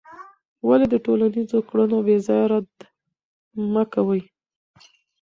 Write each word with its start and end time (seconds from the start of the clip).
ولې 0.67 0.85
د 0.89 0.95
ټولنیزو 1.05 1.59
کړنو 1.69 1.97
بېځایه 2.07 2.45
رد 2.51 2.71
مه 3.73 3.83
کوې؟ 3.93 4.21